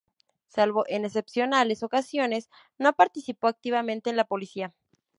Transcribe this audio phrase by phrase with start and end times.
[0.47, 4.73] Salvo en excepcionales ocasiones, no participó activamente en la política.